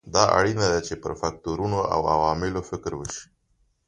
دا 0.13 0.23
اړینه 0.37 0.65
ده 0.71 0.79
چې 0.87 0.93
پر 1.03 1.11
فکټورونو 1.21 1.79
او 1.93 2.01
عواملو 2.13 2.61
فکر 2.69 2.91
وشي. 2.95 3.23